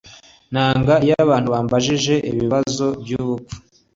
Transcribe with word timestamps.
Nanga 0.53 0.93
iyo 1.03 1.15
abantu 1.25 1.47
bambajije 1.55 2.15
ibibazo 2.31 2.85
byubupfu 3.01 3.55